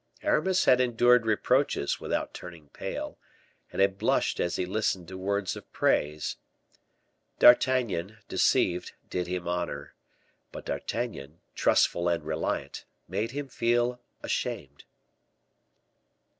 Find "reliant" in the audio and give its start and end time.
12.25-12.85